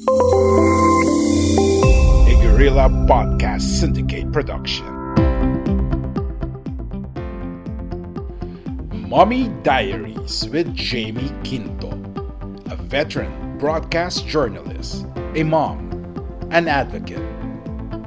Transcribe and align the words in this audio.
A 0.00 0.12
Guerrilla 2.40 2.88
Podcast 3.06 3.60
Syndicate 3.60 4.32
production. 4.32 4.86
Mommy 9.10 9.48
Diaries 9.62 10.48
with 10.48 10.74
Jamie 10.74 11.30
Quinto, 11.44 11.90
a 12.70 12.76
veteran 12.76 13.58
broadcast 13.58 14.26
journalist, 14.26 15.04
a 15.34 15.42
mom, 15.42 15.90
an 16.50 16.66
advocate. 16.66 17.22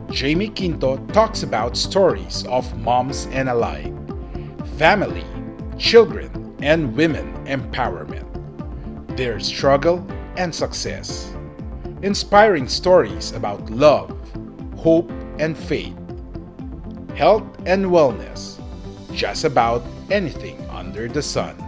Jamie 0.09 0.49
Quinto 0.49 0.97
talks 1.07 1.43
about 1.43 1.77
stories 1.77 2.43
of 2.47 2.75
moms 2.79 3.27
and 3.27 3.49
alike, 3.49 3.93
family, 4.77 5.25
children, 5.77 6.55
and 6.63 6.95
women 6.95 7.31
empowerment, 7.45 8.25
their 9.15 9.39
struggle 9.39 10.03
and 10.37 10.55
success, 10.55 11.32
inspiring 12.03 12.67
stories 12.67 13.31
about 13.31 13.69
love, 13.69 14.11
hope, 14.77 15.09
and 15.39 15.57
faith, 15.57 15.95
health 17.15 17.43
and 17.65 17.85
wellness, 17.85 18.59
just 19.13 19.45
about 19.45 19.81
anything 20.11 20.59
under 20.69 21.07
the 21.07 21.21
sun. 21.21 21.62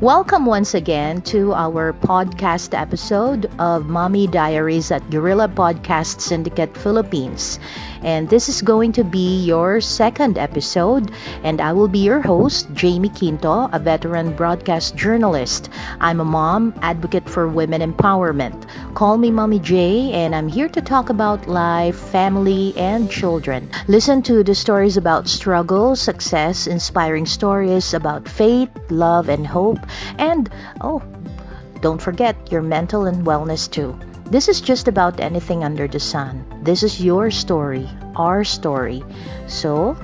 Welcome 0.00 0.46
once 0.46 0.72
again 0.72 1.20
to 1.28 1.52
our 1.52 1.92
podcast 1.92 2.72
episode 2.72 3.50
of 3.58 3.84
Mommy 3.84 4.26
Diaries 4.26 4.90
at 4.90 5.10
Guerrilla 5.10 5.46
Podcast 5.46 6.22
Syndicate 6.22 6.74
Philippines. 6.74 7.60
And 8.00 8.26
this 8.26 8.48
is 8.48 8.62
going 8.62 8.92
to 8.92 9.04
be 9.04 9.44
your 9.44 9.82
second 9.82 10.38
episode, 10.38 11.12
and 11.44 11.60
I 11.60 11.74
will 11.74 11.86
be 11.86 11.98
your 11.98 12.22
host, 12.22 12.72
Jamie 12.72 13.10
Quinto, 13.10 13.68
a 13.70 13.78
veteran 13.78 14.34
broadcast 14.34 14.96
journalist. 14.96 15.68
I'm 16.00 16.18
a 16.18 16.24
mom, 16.24 16.72
advocate 16.80 17.28
for 17.28 17.46
women 17.46 17.82
empowerment. 17.82 18.56
Call 18.94 19.18
me 19.18 19.30
Mommy 19.30 19.58
J, 19.58 20.12
and 20.12 20.34
I'm 20.34 20.48
here 20.48 20.70
to 20.70 20.80
talk 20.80 21.10
about 21.10 21.46
life, 21.46 21.98
family, 21.98 22.72
and 22.74 23.10
children. 23.10 23.68
Listen 23.86 24.22
to 24.22 24.42
the 24.42 24.54
stories 24.54 24.96
about 24.96 25.28
struggle, 25.28 25.94
success, 25.94 26.66
inspiring 26.66 27.26
stories 27.26 27.92
about 27.92 28.26
faith, 28.26 28.70
love, 28.88 29.28
and 29.28 29.46
hope 29.46 29.76
and, 30.18 30.48
oh, 30.80 31.02
don't 31.80 32.00
forget 32.00 32.36
your 32.52 32.62
mental 32.62 33.06
and 33.06 33.24
wellness 33.24 33.70
too. 33.70 33.98
This 34.30 34.48
is 34.48 34.60
just 34.60 34.86
about 34.86 35.18
anything 35.18 35.64
under 35.64 35.88
the 35.88 35.98
sun. 35.98 36.44
This 36.62 36.82
is 36.82 37.02
your 37.02 37.30
story, 37.30 37.88
our 38.14 38.44
story. 38.44 39.02
So, 39.50 39.98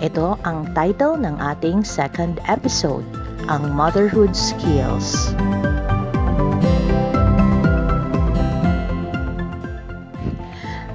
ito 0.00 0.40
ang 0.46 0.72
title 0.72 1.20
ng 1.20 1.36
ating 1.36 1.84
second 1.84 2.40
episode, 2.48 3.04
ang 3.50 3.76
Motherhood 3.76 4.32
Skills. 4.32 5.36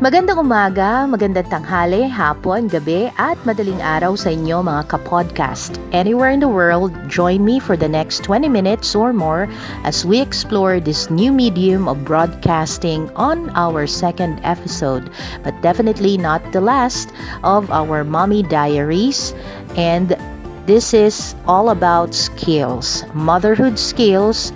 Magandang 0.04 0.44
umaga, 0.44 1.08
magandang 1.08 1.48
tanghali, 1.48 2.04
hapon, 2.04 2.68
gabi, 2.68 3.08
at 3.16 3.40
madaling 3.48 3.80
araw 3.80 4.20
sa 4.20 4.36
inyo 4.36 4.60
mga 4.60 4.92
kapodcast. 4.92 5.80
Anywhere 5.96 6.28
in 6.28 6.44
the 6.44 6.52
world, 6.52 6.92
join 7.08 7.40
me 7.40 7.56
for 7.56 7.80
the 7.80 7.88
next 7.88 8.20
20 8.28 8.52
minutes 8.52 9.00
or 9.00 9.16
more 9.16 9.48
as 9.88 10.04
we 10.04 10.20
explore 10.20 10.84
this 10.84 11.08
new 11.08 11.32
medium 11.32 11.88
of 11.88 12.04
broadcasting 12.04 13.08
on 13.16 13.48
our 13.56 13.88
second 13.88 14.44
episode, 14.44 15.08
but 15.40 15.56
definitely 15.64 16.20
not 16.20 16.44
the 16.52 16.60
last, 16.60 17.08
of 17.40 17.72
our 17.72 18.04
Mommy 18.04 18.44
Diaries. 18.44 19.32
And 19.80 20.20
this 20.68 20.92
is 20.92 21.32
all 21.48 21.72
about 21.72 22.12
skills, 22.12 23.08
motherhood 23.16 23.80
skills, 23.80 24.52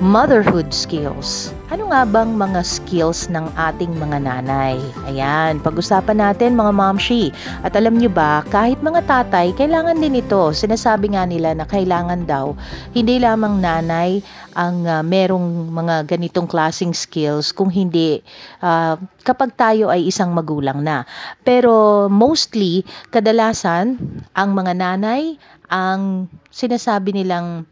motherhood 0.00 0.72
skills. 0.72 1.52
Ano 1.68 1.92
nga 1.92 2.08
bang 2.08 2.32
mga 2.32 2.64
skills 2.64 3.28
ng 3.28 3.52
ating 3.52 3.92
mga 4.00 4.18
nanay? 4.24 4.80
Ayan, 5.04 5.60
pag-usapan 5.60 6.16
natin 6.16 6.56
mga 6.56 6.72
momshi. 6.72 7.28
At 7.60 7.76
alam 7.76 8.00
nyo 8.00 8.08
ba, 8.08 8.40
kahit 8.48 8.80
mga 8.80 9.04
tatay, 9.04 9.52
kailangan 9.52 10.00
din 10.00 10.24
ito. 10.24 10.56
Sinasabi 10.56 11.12
nga 11.12 11.28
nila 11.28 11.52
na 11.52 11.68
kailangan 11.68 12.24
daw, 12.24 12.56
hindi 12.96 13.20
lamang 13.20 13.60
nanay 13.60 14.24
ang 14.56 14.88
uh, 14.88 15.04
merong 15.04 15.68
mga 15.68 16.08
ganitong 16.08 16.48
klasing 16.48 16.96
skills 16.96 17.52
kung 17.52 17.68
hindi 17.68 18.24
uh, 18.64 18.96
kapag 19.20 19.52
tayo 19.52 19.92
ay 19.92 20.08
isang 20.08 20.32
magulang 20.32 20.80
na. 20.80 21.04
Pero 21.44 22.08
mostly, 22.08 22.88
kadalasan, 23.12 24.00
ang 24.32 24.50
mga 24.56 24.72
nanay 24.80 25.36
ang 25.70 26.26
sinasabi 26.50 27.14
nilang 27.14 27.68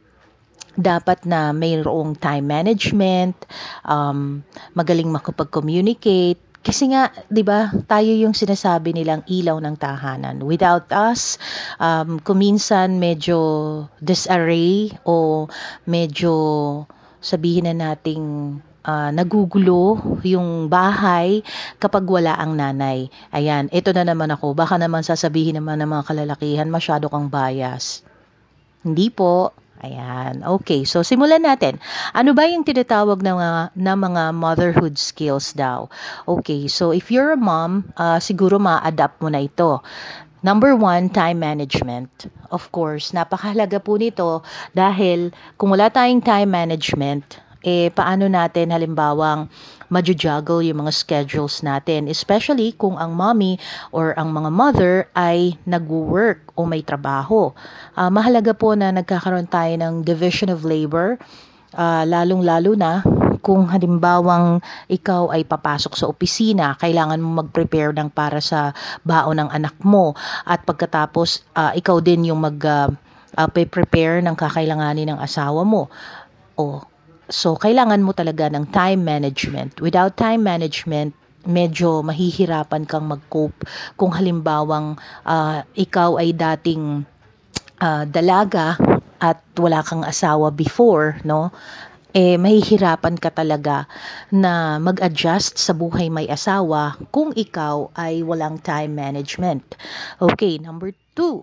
dapat 0.78 1.26
na 1.26 1.50
mayroong 1.50 2.14
time 2.14 2.46
management, 2.46 3.34
um, 3.82 4.46
magaling 4.78 5.10
makapag-communicate, 5.10 6.38
kasi 6.58 6.90
nga, 6.90 7.14
'di 7.30 7.46
ba, 7.46 7.70
tayo 7.86 8.10
yung 8.12 8.34
sinasabi 8.34 8.90
nilang 8.92 9.22
ilaw 9.30 9.56
ng 9.62 9.78
tahanan. 9.78 10.42
Without 10.42 10.90
us, 10.90 11.38
um 11.78 12.18
kuminsan 12.18 12.98
medyo 12.98 13.38
disarray 14.02 14.90
o 15.06 15.46
medyo 15.86 16.34
sabihin 17.22 17.70
na 17.70 17.74
nating 17.74 18.58
uh, 18.84 19.10
nagugulo 19.14 19.98
yung 20.26 20.66
bahay 20.66 21.46
kapag 21.78 22.04
wala 22.06 22.34
ang 22.36 22.58
nanay. 22.58 23.06
Ayan, 23.30 23.70
ito 23.70 23.94
na 23.94 24.04
naman 24.04 24.30
ako. 24.34 24.54
Baka 24.54 24.76
naman 24.76 25.06
sasabihin 25.06 25.58
naman 25.62 25.78
ng 25.82 25.88
mga 25.88 26.04
kalalakihan, 26.10 26.68
masyado 26.68 27.06
kang 27.06 27.30
bias. 27.30 28.02
Hindi 28.82 29.10
po. 29.14 29.54
Ayan. 29.78 30.42
Okay. 30.42 30.82
So, 30.82 31.06
simulan 31.06 31.46
natin. 31.46 31.78
Ano 32.10 32.34
ba 32.34 32.50
yung 32.50 32.66
tinatawag 32.66 33.22
na 33.22 33.32
mga, 33.38 33.52
na 33.78 33.92
mga 33.94 34.22
motherhood 34.34 34.98
skills 34.98 35.54
daw? 35.54 35.86
Okay. 36.26 36.66
So, 36.66 36.90
if 36.90 37.14
you're 37.14 37.34
a 37.34 37.38
mom, 37.38 37.94
uh, 37.94 38.18
siguro 38.18 38.58
ma-adapt 38.58 39.22
mo 39.22 39.30
na 39.30 39.38
ito. 39.46 39.78
Number 40.42 40.74
one, 40.78 41.10
time 41.10 41.42
management. 41.42 42.30
Of 42.50 42.70
course, 42.70 43.10
napakahalaga 43.10 43.82
po 43.82 43.98
nito 43.98 44.46
dahil 44.70 45.34
kung 45.58 45.74
wala 45.74 45.90
tayong 45.90 46.22
time 46.22 46.50
management, 46.50 47.42
eh 47.66 47.90
paano 47.90 48.30
natin 48.30 48.70
halimbawang 48.70 49.50
ma-juggle 49.88 50.64
yung 50.64 50.84
mga 50.84 50.92
schedules 50.92 51.60
natin, 51.64 52.08
especially 52.08 52.72
kung 52.76 52.96
ang 52.96 53.16
mommy 53.16 53.60
or 53.92 54.16
ang 54.16 54.32
mga 54.32 54.50
mother 54.52 54.94
ay 55.16 55.56
nag-work 55.64 56.52
o 56.56 56.68
may 56.68 56.84
trabaho. 56.84 57.52
Uh, 57.96 58.12
mahalaga 58.12 58.52
po 58.52 58.72
na 58.76 58.92
nagkakaroon 58.92 59.48
tayo 59.48 59.72
ng 59.76 60.04
division 60.04 60.52
of 60.52 60.64
labor, 60.64 61.16
uh, 61.76 62.04
lalong-lalo 62.04 62.76
na 62.76 63.00
kung 63.40 63.70
halimbawang 63.70 64.60
ikaw 64.90 65.30
ay 65.30 65.46
papasok 65.46 65.94
sa 65.94 66.08
opisina, 66.10 66.74
kailangan 66.76 67.22
mo 67.22 67.40
mag-prepare 67.40 67.94
ng 67.96 68.10
para 68.12 68.42
sa 68.42 68.74
baon 69.06 69.38
ng 69.40 69.50
anak 69.50 69.74
mo 69.80 70.12
at 70.44 70.66
pagkatapos 70.66 71.46
uh, 71.54 71.72
ikaw 71.72 72.02
din 72.02 72.28
yung 72.28 72.42
mag 72.42 72.58
uh, 72.60 72.90
uh, 73.38 73.48
prepare 73.48 74.20
ng 74.24 74.34
kakailanganin 74.34 75.14
ng 75.14 75.20
asawa 75.22 75.62
mo. 75.62 75.86
O 76.58 76.82
So, 77.28 77.60
kailangan 77.60 78.00
mo 78.00 78.16
talaga 78.16 78.48
ng 78.48 78.72
time 78.72 79.04
management. 79.04 79.84
Without 79.84 80.16
time 80.16 80.40
management, 80.40 81.12
medyo 81.44 82.00
mahihirapan 82.00 82.88
kang 82.88 83.08
mag-cope 83.08 83.68
kung 84.00 84.12
halimbawang 84.16 84.96
uh, 85.28 85.60
ikaw 85.76 86.16
ay 86.20 86.32
dating 86.32 87.04
uh, 87.80 88.04
dalaga 88.08 88.80
at 89.20 89.44
wala 89.60 89.84
kang 89.84 90.04
asawa 90.04 90.48
before, 90.52 91.20
no? 91.24 91.52
eh 92.16 92.40
mahihirapan 92.40 93.20
ka 93.20 93.28
talaga 93.28 93.84
na 94.32 94.80
mag-adjust 94.80 95.60
sa 95.60 95.76
buhay 95.76 96.08
may 96.08 96.24
asawa 96.24 96.96
kung 97.12 97.36
ikaw 97.36 97.92
ay 97.92 98.24
walang 98.24 98.56
time 98.64 98.96
management. 98.96 99.76
Okay, 100.16 100.56
number 100.56 100.96
two, 101.18 101.42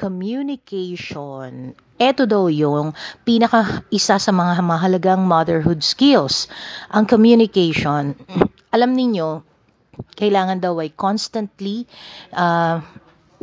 communication. 0.00 1.76
Ito 2.00 2.24
daw 2.24 2.48
yung 2.48 2.96
pinaka 3.28 3.84
isa 3.92 4.16
sa 4.16 4.32
mga 4.32 4.64
mahalagang 4.64 5.28
motherhood 5.28 5.84
skills. 5.84 6.48
Ang 6.88 7.04
communication. 7.04 8.16
Alam 8.72 8.96
ninyo, 8.96 9.44
kailangan 10.16 10.64
daw 10.64 10.80
ay 10.80 10.88
constantly 10.96 11.84
uh, 12.32 12.80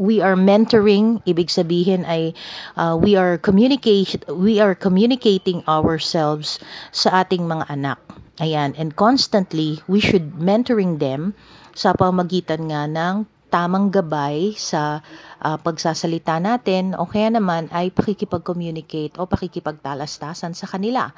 we 0.01 0.17
are 0.17 0.33
mentoring, 0.33 1.21
ibig 1.29 1.53
sabihin 1.53 2.09
ay 2.09 2.33
uh, 2.73 2.97
we 2.97 3.13
are 3.13 3.37
communication 3.37 4.25
we 4.33 4.57
are 4.57 4.73
communicating 4.73 5.61
ourselves 5.69 6.57
sa 6.89 7.21
ating 7.21 7.45
mga 7.45 7.69
anak. 7.69 8.01
Ayan, 8.41 8.73
and 8.81 8.97
constantly 8.97 9.77
we 9.85 10.01
should 10.01 10.33
mentoring 10.41 10.97
them 10.97 11.37
sa 11.77 11.93
pamagitan 11.93 12.65
nga 12.65 12.89
ng 12.89 13.29
tamang 13.51 13.91
gabay 13.91 14.55
sa 14.55 15.03
uh, 15.43 15.57
pagsasalita 15.59 16.39
natin 16.39 16.95
o 16.95 17.03
kaya 17.03 17.33
naman 17.33 17.67
ay 17.75 17.91
pakikipag-communicate 17.91 19.19
o 19.19 19.27
pakikipagtalastasan 19.27 20.55
sa 20.55 20.65
kanila. 20.71 21.11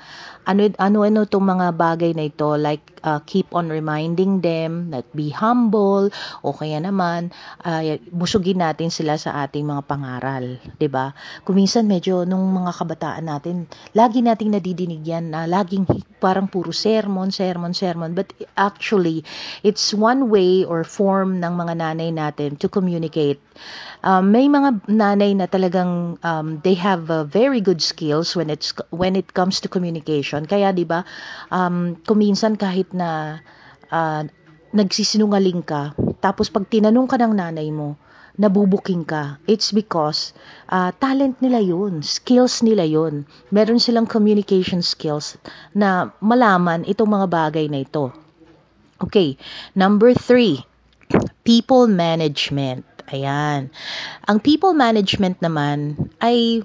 Ano 0.49 0.65
ano 0.81 1.05
ano 1.05 1.29
tong 1.29 1.45
mga 1.45 1.77
bagay 1.77 2.11
na 2.17 2.27
ito 2.27 2.57
like 2.57 2.97
uh, 3.05 3.21
keep 3.29 3.51
on 3.53 3.69
reminding 3.69 4.41
them 4.41 4.89
that 4.89 5.05
be 5.13 5.29
humble 5.29 6.09
o 6.41 6.47
kaya 6.55 6.81
naman 6.81 7.29
uh, 7.67 7.99
busugin 8.09 8.63
natin 8.63 8.89
sila 8.89 9.19
sa 9.19 9.45
ating 9.45 9.67
mga 9.67 9.83
pangaral, 9.85 10.57
ba? 10.89 11.15
Kuminsan 11.45 11.85
medyo 11.85 12.25
nung 12.25 12.49
mga 12.53 12.71
kabataan 12.75 13.29
natin, 13.29 13.69
lagi 13.93 14.25
nating 14.25 14.55
nadidinig 14.55 15.03
yan 15.05 15.31
na 15.31 15.45
laging 15.45 15.85
parang 16.23 16.47
puro 16.47 16.71
sermon, 16.71 17.29
sermon, 17.29 17.75
sermon 17.75 18.15
but 18.15 18.31
actually 18.55 19.27
it's 19.61 19.91
one 19.91 20.31
way 20.31 20.63
or 20.63 20.87
form 20.87 21.43
ng 21.43 21.53
mga 21.53 21.73
nanay 21.83 22.09
na 22.15 22.22
natin 22.23 22.55
to 22.55 22.71
communicate. 22.71 23.43
Um, 23.99 24.31
may 24.31 24.47
mga 24.47 24.87
nanay 24.87 25.35
na 25.35 25.51
talagang 25.51 26.15
um, 26.23 26.47
they 26.63 26.75
have 26.79 27.11
uh, 27.11 27.27
very 27.27 27.59
good 27.59 27.83
skills 27.83 28.35
when 28.39 28.47
it's 28.47 28.71
when 28.95 29.19
it 29.19 29.35
comes 29.35 29.59
to 29.63 29.67
communication. 29.67 30.47
Kaya 30.47 30.71
'di 30.71 30.87
ba, 30.87 31.03
um, 31.51 31.99
kuminsan 32.07 32.55
kahit 32.55 32.91
na 32.95 33.43
uh, 33.91 34.23
nagsisinungaling 34.73 35.61
ka, 35.61 35.93
tapos 36.23 36.49
pag 36.49 36.65
tinanong 36.71 37.05
ka 37.05 37.19
ng 37.19 37.35
nanay 37.37 37.69
mo, 37.69 37.99
nabubuking 38.37 39.05
ka. 39.05 39.37
It's 39.45 39.69
because 39.69 40.33
uh, 40.69 40.89
talent 40.97 41.37
nila 41.41 41.61
yun, 41.61 42.01
skills 42.01 42.65
nila 42.65 42.85
yun. 42.85 43.29
Meron 43.53 43.77
silang 43.77 44.09
communication 44.09 44.81
skills 44.81 45.37
na 45.77 46.09
malaman 46.17 46.85
itong 46.89 47.13
mga 47.13 47.27
bagay 47.29 47.65
na 47.69 47.85
ito. 47.85 48.09
Okay, 49.03 49.35
number 49.75 50.15
three, 50.15 50.63
people 51.43 51.85
management. 51.89 52.85
Ayan. 53.11 53.69
Ang 54.25 54.37
people 54.39 54.73
management 54.73 55.37
naman 55.43 55.99
ay 56.23 56.63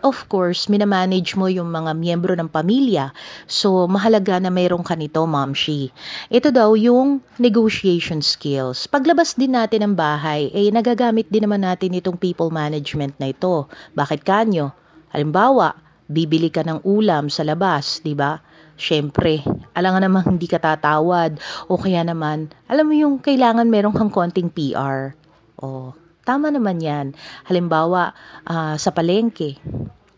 of 0.00 0.26
course, 0.32 0.68
minamanage 0.68 1.36
mo 1.36 1.46
yung 1.48 1.68
mga 1.68 1.92
miyembro 1.96 2.32
ng 2.32 2.48
pamilya. 2.48 3.12
So, 3.44 3.84
mahalaga 3.84 4.40
na 4.40 4.48
mayroon 4.48 4.84
ka 4.84 4.96
nito, 4.96 5.20
Momshi. 5.28 5.92
Ito 6.32 6.52
daw 6.52 6.72
yung 6.76 7.20
negotiation 7.36 8.24
skills. 8.24 8.88
Paglabas 8.88 9.36
din 9.36 9.52
natin 9.56 9.84
ng 9.84 9.94
bahay, 9.96 10.48
eh 10.52 10.72
nagagamit 10.72 11.28
din 11.28 11.44
naman 11.44 11.64
natin 11.64 11.96
itong 11.96 12.16
people 12.16 12.48
management 12.48 13.16
na 13.20 13.32
ito. 13.32 13.68
Bakit 13.92 14.24
kanyo? 14.24 14.72
Halimbawa, 15.12 15.76
bibili 16.10 16.48
ka 16.48 16.64
ng 16.64 16.82
ulam 16.82 17.28
sa 17.28 17.44
labas, 17.44 18.00
di 18.02 18.16
ba? 18.16 18.40
Siyempre, 18.80 19.44
alam 19.76 19.92
nga 19.92 20.00
namang 20.00 20.24
hindi 20.34 20.48
ka 20.48 20.56
tatawad 20.56 21.36
o 21.68 21.76
kaya 21.76 22.00
naman, 22.00 22.48
alam 22.64 22.88
mo 22.88 22.96
yung 22.96 23.20
kailangan 23.20 23.68
meron 23.68 23.92
kang 23.92 24.08
konting 24.08 24.48
PR. 24.48 25.12
O, 25.60 25.92
tama 26.24 26.48
naman 26.48 26.80
yan. 26.80 27.12
Halimbawa, 27.44 28.16
uh, 28.48 28.80
sa 28.80 28.90
palengke, 28.96 29.60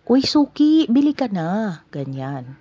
Uy, 0.06 0.23
Suki, 0.23 0.87
bili 0.87 1.11
ka 1.11 1.26
na. 1.26 1.82
Ganyan. 1.91 2.55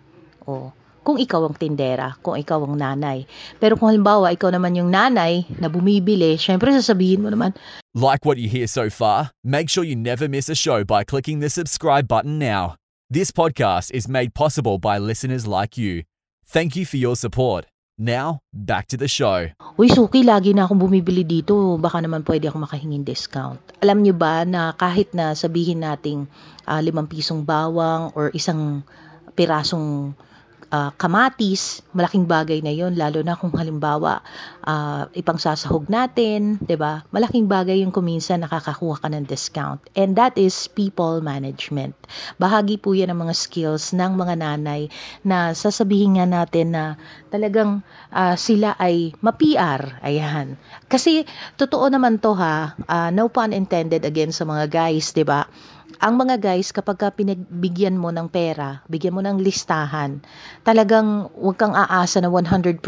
O, 0.50 0.74
kung 1.02 1.18
ikaw 1.18 1.46
ang 1.50 1.58
tindera, 1.58 2.18
kung 2.22 2.38
ikaw 2.38 2.62
ang 2.66 2.78
nanay. 2.78 3.26
Pero 3.58 3.78
kung 3.78 3.90
halimbawa, 3.90 4.34
ikaw 4.34 4.54
naman 4.54 4.78
yung 4.78 4.94
nanay 4.94 5.46
na 5.58 5.70
bumibili, 5.70 6.38
syempre 6.38 6.74
sasabihin 6.74 7.26
mo 7.26 7.30
naman, 7.30 7.54
Like 7.92 8.24
what 8.24 8.40
you 8.40 8.48
hear 8.48 8.72
so 8.72 8.88
far? 8.88 9.36
Make 9.44 9.68
sure 9.68 9.84
you 9.84 10.00
never 10.00 10.32
miss 10.32 10.48
a 10.48 10.56
show 10.56 10.88
by 10.88 11.04
clicking 11.04 11.44
the 11.44 11.52
subscribe 11.52 12.08
button 12.08 12.40
now. 12.40 12.81
This 13.12 13.28
podcast 13.28 13.92
is 13.92 14.08
made 14.08 14.32
possible 14.32 14.80
by 14.80 14.96
listeners 14.96 15.44
like 15.44 15.76
you. 15.76 16.08
Thank 16.48 16.80
you 16.80 16.88
for 16.88 16.96
your 16.96 17.20
support. 17.20 17.68
Now, 18.00 18.40
back 18.56 18.88
to 18.88 18.96
the 18.96 19.12
show. 19.12 19.52
Uy, 19.76 19.92
Suki, 19.92 20.24
lagi 20.24 20.56
na 20.56 20.64
akong 20.64 20.80
bumibili 20.80 21.28
dito. 21.28 21.76
Baka 21.76 22.00
naman 22.00 22.24
pwede 22.24 22.48
akong 22.48 22.64
makahingin 22.64 23.04
discount. 23.04 23.60
Alam 23.84 24.00
nyo 24.00 24.16
ba 24.16 24.48
na 24.48 24.72
kahit 24.80 25.12
na 25.12 25.36
sabihin 25.36 25.84
nating 25.84 26.24
uh, 26.64 26.80
limang 26.80 27.12
pisong 27.12 27.44
bawang 27.44 28.16
or 28.16 28.32
isang 28.32 28.80
pirasong 29.36 30.16
uh, 30.72 30.90
kamatis, 30.96 31.84
malaking 31.92 32.26
bagay 32.26 32.64
na 32.64 32.72
yon 32.72 32.96
lalo 32.96 33.20
na 33.22 33.36
kung 33.36 33.52
halimbawa 33.54 34.24
uh, 34.64 35.12
ipang 35.14 35.38
sasahog 35.38 35.92
natin, 35.92 36.58
'di 36.64 36.80
ba? 36.80 37.04
Malaking 37.12 37.46
bagay 37.52 37.84
yung 37.84 37.92
kuminsan 37.92 38.42
nakakakuha 38.42 39.04
ka 39.04 39.08
ng 39.12 39.28
discount. 39.28 39.84
And 39.94 40.16
that 40.16 40.40
is 40.40 40.56
people 40.72 41.20
management. 41.20 41.94
Bahagi 42.40 42.80
po 42.80 42.96
'yan 42.96 43.12
ng 43.12 43.28
mga 43.28 43.36
skills 43.36 43.92
ng 43.92 44.16
mga 44.16 44.40
nanay 44.40 44.88
na 45.28 45.52
sasabihin 45.52 46.18
nga 46.18 46.26
natin 46.26 46.74
na 46.74 46.96
talagang 47.28 47.84
uh, 48.10 48.36
sila 48.40 48.74
ay 48.80 49.12
ma-PR. 49.20 50.02
Ayan. 50.02 50.56
Kasi 50.88 51.28
totoo 51.60 51.92
naman 51.92 52.24
to 52.24 52.32
ha, 52.34 52.80
uh, 52.80 53.10
no 53.12 53.28
pun 53.28 53.52
intended 53.52 54.08
again 54.08 54.32
sa 54.32 54.48
mga 54.48 54.72
guys, 54.72 55.12
'di 55.12 55.28
ba? 55.28 55.46
Ang 55.98 56.16
mga 56.16 56.40
guys, 56.40 56.72
kapag 56.72 56.96
ka 57.02 57.08
pinagbigyan 57.12 58.00
mo 58.00 58.14
ng 58.14 58.32
pera, 58.32 58.80
bigyan 58.88 59.18
mo 59.18 59.22
ng 59.26 59.42
listahan, 59.42 60.24
talagang 60.64 61.28
huwag 61.36 61.58
kang 61.58 61.76
aasa 61.76 62.22
na 62.24 62.32
100%. 62.32 62.80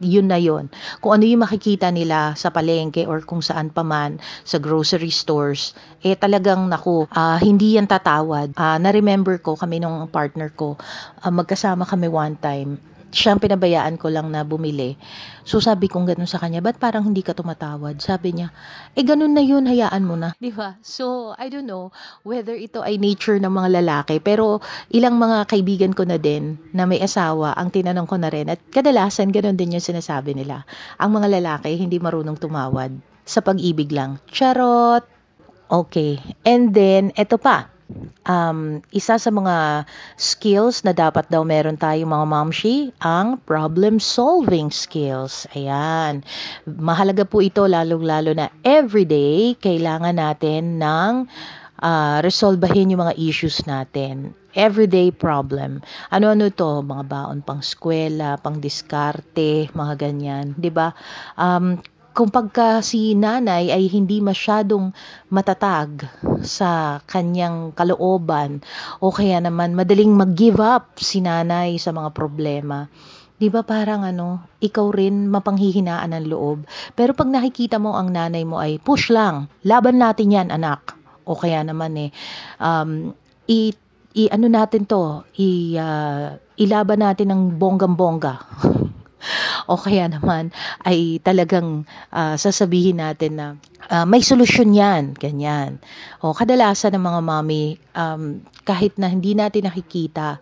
Yun 0.00 0.26
na 0.30 0.38
yun. 0.40 0.72
Kung 1.04 1.18
ano 1.18 1.28
yung 1.28 1.44
makikita 1.44 1.92
nila 1.92 2.38
sa 2.38 2.48
palengke 2.48 3.04
or 3.04 3.20
kung 3.26 3.44
saan 3.44 3.68
pa 3.68 3.84
man, 3.84 4.22
sa 4.46 4.56
grocery 4.56 5.12
stores, 5.12 5.76
eh 6.00 6.16
talagang 6.16 6.70
naku, 6.70 7.04
uh, 7.12 7.36
hindi 7.36 7.76
yan 7.76 7.90
tatawad. 7.90 8.56
Uh, 8.56 8.78
na-remember 8.80 9.36
ko 9.42 9.58
kami 9.58 9.82
nung 9.82 10.08
partner 10.08 10.48
ko, 10.54 10.80
uh, 11.20 11.32
magkasama 11.34 11.84
kami 11.84 12.08
one 12.08 12.38
time 12.40 12.80
siyang 13.10 13.42
pinabayaan 13.42 13.98
ko 13.98 14.10
lang 14.10 14.30
na 14.30 14.46
bumili. 14.46 14.94
So 15.42 15.58
sabi 15.58 15.90
kong 15.90 16.06
ganun 16.06 16.30
sa 16.30 16.38
kanya, 16.38 16.62
ba't 16.62 16.78
parang 16.78 17.06
hindi 17.06 17.26
ka 17.26 17.34
tumatawad? 17.34 17.98
Sabi 17.98 18.38
niya, 18.38 18.54
eh 18.94 19.02
ganun 19.02 19.34
na 19.34 19.42
yun, 19.42 19.66
hayaan 19.66 20.06
mo 20.06 20.14
na. 20.14 20.34
Di 20.38 20.54
ba? 20.54 20.78
So 20.80 21.34
I 21.34 21.50
don't 21.50 21.66
know 21.66 21.90
whether 22.22 22.54
ito 22.54 22.80
ay 22.82 23.02
nature 23.02 23.42
ng 23.42 23.50
mga 23.50 23.82
lalaki, 23.82 24.22
pero 24.22 24.62
ilang 24.94 25.18
mga 25.18 25.50
kaibigan 25.50 25.92
ko 25.92 26.06
na 26.06 26.16
din 26.16 26.56
na 26.70 26.86
may 26.86 27.02
asawa, 27.02 27.54
ang 27.58 27.74
tinanong 27.74 28.06
ko 28.06 28.16
na 28.16 28.30
rin, 28.30 28.46
at 28.46 28.62
kadalasan 28.70 29.34
ganun 29.34 29.58
din 29.58 29.74
yung 29.74 29.84
sinasabi 29.84 30.38
nila. 30.38 30.62
Ang 30.96 31.18
mga 31.18 31.28
lalaki 31.42 31.74
hindi 31.74 31.98
marunong 31.98 32.38
tumawad 32.38 32.94
sa 33.26 33.42
pag-ibig 33.42 33.90
lang. 33.90 34.22
Charot! 34.30 35.02
Okay. 35.70 36.18
And 36.42 36.74
then, 36.74 37.14
eto 37.14 37.38
pa 37.38 37.79
um, 38.26 38.80
isa 38.90 39.16
sa 39.16 39.30
mga 39.30 39.86
skills 40.16 40.82
na 40.86 40.92
dapat 40.92 41.26
daw 41.28 41.42
meron 41.42 41.76
tayo 41.76 42.02
mga 42.06 42.26
mamshi, 42.26 42.90
ang 43.02 43.40
problem 43.44 43.98
solving 43.98 44.68
skills. 44.72 45.46
Ayan. 45.56 46.22
Mahalaga 46.66 47.24
po 47.24 47.40
ito 47.42 47.64
lalong-lalo 47.64 48.34
na 48.36 48.48
everyday 48.62 49.54
kailangan 49.58 50.16
natin 50.16 50.78
ng 50.78 51.12
uh, 51.80 52.18
resolbahin 52.22 52.92
yung 52.92 53.02
mga 53.02 53.16
issues 53.16 53.64
natin. 53.64 54.36
Everyday 54.52 55.14
problem. 55.14 55.78
Ano-ano 56.10 56.50
to? 56.50 56.82
Mga 56.82 57.04
baon 57.06 57.38
pang 57.46 57.62
skwela, 57.62 58.34
pang 58.42 58.58
diskarte, 58.58 59.70
mga 59.70 59.94
ganyan. 59.94 60.58
ba? 60.74 60.90
Um, 61.38 61.78
kung 62.10 62.30
pagka 62.30 62.82
si 62.82 63.14
nanay 63.14 63.70
ay 63.70 63.86
hindi 63.86 64.18
masyadong 64.18 64.90
matatag 65.30 66.10
sa 66.42 66.98
kanyang 67.06 67.70
kalooban 67.72 68.66
o 68.98 69.14
kaya 69.14 69.38
naman 69.38 69.78
madaling 69.78 70.10
mag-give 70.10 70.58
up 70.58 70.98
si 70.98 71.22
nanay 71.22 71.78
sa 71.78 71.94
mga 71.94 72.10
problema, 72.10 72.90
'di 73.38 73.48
ba 73.48 73.62
parang 73.62 74.02
ano, 74.02 74.42
ikaw 74.58 74.90
rin 74.90 75.30
mapanghihinaan 75.30 76.12
ng 76.12 76.26
loob. 76.28 76.66
Pero 76.98 77.14
pag 77.14 77.30
nakikita 77.30 77.78
mo 77.78 77.94
ang 77.94 78.10
nanay 78.10 78.42
mo 78.42 78.58
ay 78.58 78.82
push 78.82 79.08
lang, 79.14 79.46
laban 79.62 80.02
natin 80.02 80.34
'yan, 80.34 80.48
anak. 80.50 80.98
O 81.24 81.38
kaya 81.38 81.62
naman 81.62 81.94
eh 81.94 82.10
um, 82.58 83.14
i, 83.46 83.70
i 84.18 84.26
ano 84.34 84.50
natin 84.50 84.82
to, 84.82 85.22
i 85.38 85.78
uh, 85.78 86.34
ilaban 86.58 87.00
natin 87.06 87.30
ng 87.30 87.42
bonggang-bongga. 87.56 88.34
o 89.66 89.76
kaya 89.76 90.08
naman 90.08 90.54
ay 90.84 91.18
talagang 91.20 91.84
uh, 92.12 92.36
sasabihin 92.38 93.02
natin 93.02 93.32
na 93.36 93.46
uh, 93.90 94.06
may 94.06 94.22
solusyon 94.22 94.72
yan, 94.72 95.12
ganyan. 95.16 95.82
O 96.22 96.32
kadalasan 96.32 96.94
ng 96.96 97.04
mga 97.04 97.20
mami, 97.20 97.76
um, 97.96 98.44
kahit 98.62 98.96
na 98.96 99.10
hindi 99.10 99.34
natin 99.34 99.66
nakikita, 99.66 100.38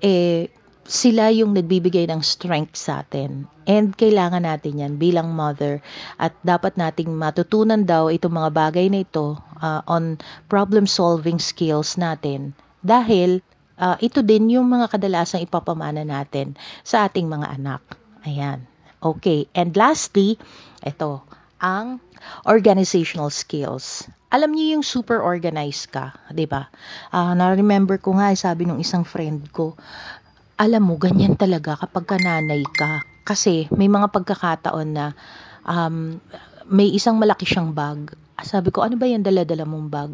eh, 0.00 0.50
sila 0.90 1.30
yung 1.30 1.54
nagbibigay 1.54 2.10
ng 2.10 2.18
strength 2.18 2.74
sa 2.74 3.06
atin. 3.06 3.46
And 3.62 3.94
kailangan 3.94 4.42
natin 4.42 4.82
yan 4.82 4.98
bilang 4.98 5.30
mother. 5.30 5.78
At 6.18 6.34
dapat 6.42 6.74
nating 6.74 7.14
matutunan 7.14 7.86
daw 7.86 8.10
itong 8.10 8.34
mga 8.34 8.50
bagay 8.50 8.90
na 8.90 9.06
ito 9.06 9.38
uh, 9.62 9.86
on 9.86 10.18
problem 10.50 10.90
solving 10.90 11.38
skills 11.38 11.94
natin. 11.94 12.58
Dahil 12.82 13.38
uh, 13.78 13.94
ito 14.02 14.26
din 14.26 14.50
yung 14.50 14.66
mga 14.66 14.90
kadalasang 14.90 15.46
ipapamana 15.46 16.02
natin 16.02 16.58
sa 16.82 17.06
ating 17.06 17.30
mga 17.30 17.54
anak. 17.54 17.99
Ayan. 18.24 18.68
Okay. 19.00 19.48
And 19.56 19.72
lastly, 19.76 20.36
ito, 20.84 21.24
ang 21.60 22.00
organizational 22.44 23.32
skills. 23.32 24.08
alam 24.30 24.54
niyo 24.54 24.78
yung 24.78 24.86
super 24.86 25.18
organized 25.18 25.90
ka, 25.90 26.14
'di 26.30 26.46
ba? 26.46 26.70
Ah, 27.10 27.34
na-remember 27.34 27.98
ko 27.98 28.14
nga, 28.14 28.30
eh, 28.30 28.38
sabi 28.38 28.62
nung 28.62 28.78
isang 28.78 29.02
friend 29.02 29.50
ko, 29.50 29.74
alam 30.54 30.86
mo, 30.86 30.94
ganyan 31.00 31.34
talaga 31.34 31.74
kapag 31.82 32.04
ka 32.06 32.16
nanay 32.22 32.62
ka. 32.62 33.02
Kasi 33.26 33.66
may 33.74 33.90
mga 33.90 34.12
pagkakataon 34.14 34.88
na 34.94 35.06
um, 35.66 36.22
may 36.70 36.86
isang 36.94 37.18
malaki 37.18 37.42
siyang 37.42 37.74
bag. 37.74 38.14
Sabi 38.40 38.70
ko, 38.70 38.86
ano 38.86 38.94
ba 38.96 39.10
yan 39.10 39.26
dala-dala 39.26 39.66
mong 39.66 39.88
bag? 39.90 40.12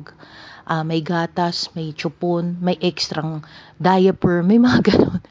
Ah, 0.65 0.83
may 0.83 1.05
gatas, 1.05 1.69
may 1.77 1.93
chupon, 1.93 2.57
may 2.59 2.81
ekstrang 2.81 3.45
diaper, 3.77 4.41
may 4.41 4.57
mga 4.57 4.81
ganun. 4.89 5.23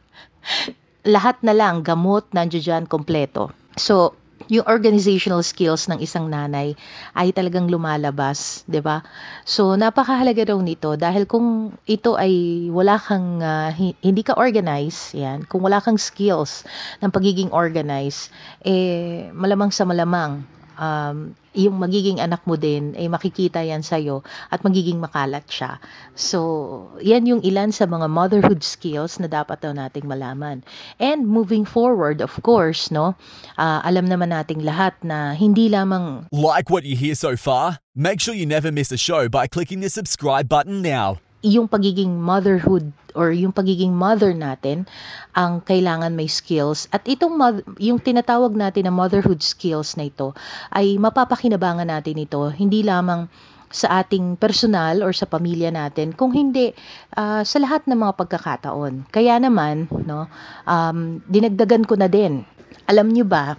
Lahat 1.05 1.37
na 1.45 1.53
lang, 1.53 1.85
gamot, 1.85 2.25
nandiyo 2.33 2.65
dyan, 2.65 2.89
kompleto. 2.89 3.53
So, 3.77 4.17
yung 4.51 4.67
organizational 4.69 5.41
skills 5.41 5.89
ng 5.89 6.01
isang 6.03 6.29
nanay 6.29 6.77
ay 7.17 7.33
talagang 7.33 7.65
lumalabas, 7.65 8.61
'di 8.69 8.81
ba? 8.83 9.01
So 9.47 9.73
napakahalaga 9.73 10.53
daw 10.53 10.59
nito 10.61 10.93
dahil 10.99 11.25
kung 11.25 11.73
ito 11.89 12.13
ay 12.13 12.67
wala 12.69 13.01
kang 13.01 13.41
uh, 13.41 13.73
hindi 13.73 14.21
ka 14.21 14.37
organized, 14.37 15.17
'yan, 15.17 15.49
kung 15.49 15.65
wala 15.65 15.81
kang 15.81 15.97
skills 15.97 16.67
ng 17.01 17.09
pagiging 17.09 17.49
organized, 17.49 18.29
eh 18.61 19.29
malamang 19.33 19.73
sa 19.73 19.87
malamang 19.87 20.45
um, 20.79 21.35
yung 21.55 21.79
magiging 21.79 22.19
anak 22.19 22.43
mo 22.43 22.59
din 22.59 22.93
ay 22.99 23.07
makikita 23.07 23.63
yan 23.63 23.81
sa'yo 23.81 24.21
at 24.51 24.61
magiging 24.61 24.99
makalat 24.99 25.47
siya. 25.47 25.79
So, 26.13 26.91
yan 26.99 27.25
yung 27.25 27.41
ilan 27.41 27.71
sa 27.71 27.87
mga 27.87 28.11
motherhood 28.11 28.61
skills 28.61 29.17
na 29.17 29.31
dapat 29.31 29.63
daw 29.63 29.71
nating 29.71 30.05
malaman. 30.05 30.61
And 30.99 31.25
moving 31.25 31.63
forward, 31.63 32.19
of 32.19 32.35
course, 32.43 32.91
no, 32.91 33.15
uh, 33.55 33.79
alam 33.87 34.05
naman 34.11 34.35
nating 34.35 34.61
lahat 34.67 34.99
na 35.01 35.33
hindi 35.33 35.71
lamang... 35.71 36.27
Like 36.35 36.69
what 36.69 36.83
you 36.83 36.99
hear 36.99 37.15
so 37.15 37.39
far? 37.39 37.79
Make 37.95 38.19
sure 38.19 38.35
you 38.35 38.45
never 38.45 38.71
miss 38.75 38.91
a 38.91 38.99
show 38.99 39.31
by 39.31 39.47
clicking 39.47 39.79
the 39.79 39.89
subscribe 39.89 40.51
button 40.51 40.83
now. 40.83 41.23
Yung 41.45 41.69
pagiging 41.69 42.17
motherhood 42.17 42.89
or 43.15 43.31
yung 43.31 43.55
pagiging 43.55 43.93
mother 43.95 44.35
natin 44.35 44.83
ang 45.31 45.63
kailangan 45.63 46.11
may 46.11 46.27
skills 46.27 46.91
at 46.91 47.07
itong 47.07 47.39
yung 47.79 48.01
tinatawag 48.01 48.51
natin 48.53 48.89
na 48.89 48.93
motherhood 48.93 49.39
skills 49.39 49.95
na 49.95 50.11
ito 50.11 50.35
ay 50.73 50.99
mapapakinabangan 50.99 51.87
natin 51.87 52.19
ito 52.19 52.51
hindi 52.51 52.83
lamang 52.83 53.31
sa 53.71 54.03
ating 54.03 54.37
personal 54.37 55.01
or 55.01 55.11
sa 55.11 55.25
pamilya 55.25 55.73
natin 55.73 56.13
kung 56.13 56.31
hindi 56.31 56.71
uh, 57.17 57.41
sa 57.43 57.57
lahat 57.59 57.89
ng 57.89 57.97
mga 57.97 58.13
pagkakataon. 58.15 59.09
Kaya 59.09 59.35
naman 59.41 59.89
no 60.05 60.31
um, 60.63 61.19
dinagdagan 61.25 61.83
ko 61.83 61.99
na 61.99 62.07
din. 62.07 62.45
Alam 62.85 63.09
niyo 63.11 63.25
ba 63.25 63.57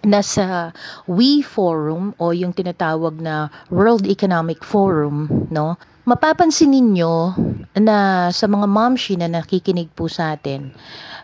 nasa 0.00 0.72
WE 1.04 1.44
Forum 1.44 2.16
o 2.16 2.32
yung 2.32 2.56
tinatawag 2.56 3.20
na 3.20 3.52
World 3.68 4.08
Economic 4.08 4.64
Forum, 4.64 5.28
no? 5.52 5.76
Mapapansin 6.10 6.74
ninyo 6.74 7.38
na 7.78 8.26
sa 8.34 8.50
mga 8.50 8.66
momshi 8.66 9.14
na 9.14 9.30
nakikinig 9.30 9.94
po 9.94 10.10
sa 10.10 10.34
atin, 10.34 10.74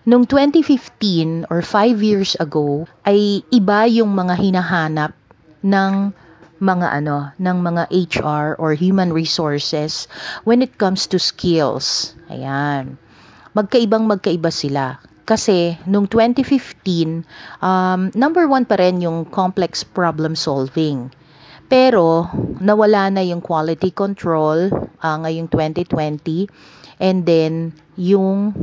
noong 0.06 0.30
2015 0.30 1.50
or 1.50 1.58
5 1.58 2.06
years 2.06 2.38
ago 2.38 2.86
ay 3.02 3.42
iba 3.50 3.90
yung 3.90 4.14
mga 4.14 4.38
hinahanap 4.38 5.10
ng 5.66 6.14
mga 6.62 7.02
ano, 7.02 7.34
ng 7.34 7.58
mga 7.66 7.82
HR 7.90 8.54
or 8.62 8.78
human 8.78 9.10
resources 9.10 10.06
when 10.46 10.62
it 10.62 10.78
comes 10.78 11.10
to 11.10 11.18
skills. 11.18 12.14
Ayan. 12.30 12.94
Magkaibang 13.58 14.06
magkaiba 14.06 14.54
sila. 14.54 15.02
Kasi 15.26 15.74
nung 15.90 16.06
2015, 16.06 17.26
um, 17.58 18.14
number 18.14 18.46
one 18.46 18.62
pa 18.62 18.78
rin 18.78 19.02
yung 19.02 19.26
complex 19.26 19.82
problem 19.82 20.38
solving. 20.38 21.10
Pero 21.66 22.30
nawala 22.62 23.10
na 23.10 23.22
yung 23.26 23.42
quality 23.42 23.90
control 23.90 24.70
uh, 25.02 25.16
ngayong 25.22 25.50
2020 25.50 26.46
and 27.02 27.26
then 27.26 27.74
yung 27.98 28.54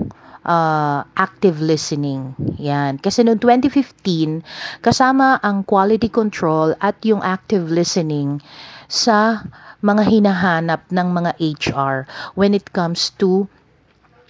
uh, 0.45 1.03
active 1.15 1.60
listening. 1.63 2.36
Yan. 2.60 3.00
Kasi 3.00 3.24
noong 3.24 3.39
2015, 3.39 4.83
kasama 4.83 5.39
ang 5.39 5.63
quality 5.63 6.12
control 6.12 6.75
at 6.79 7.00
yung 7.03 7.24
active 7.24 7.72
listening 7.72 8.43
sa 8.88 9.41
mga 9.83 10.03
hinahanap 10.07 10.88
ng 10.88 11.07
mga 11.12 11.31
HR 11.39 11.95
when 12.39 12.55
it 12.55 12.72
comes 12.72 13.12
to 13.19 13.51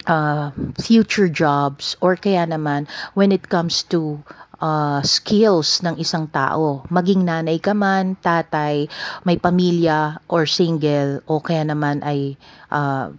uh, 0.06 0.50
future 0.82 1.28
jobs 1.28 1.94
or 2.02 2.16
kaya 2.16 2.42
naman 2.48 2.90
when 3.14 3.30
it 3.30 3.46
comes 3.46 3.86
to 3.86 4.18
uh, 4.58 5.00
skills 5.02 5.82
ng 5.82 5.98
isang 5.98 6.26
tao. 6.30 6.84
Maging 6.90 7.26
nanay 7.26 7.58
ka 7.58 7.72
man, 7.72 8.18
tatay, 8.18 8.86
may 9.26 9.38
pamilya 9.38 10.20
or 10.30 10.46
single 10.46 11.22
o 11.26 11.40
kaya 11.40 11.66
naman 11.66 12.02
ay 12.02 12.34
uh, 12.74 13.10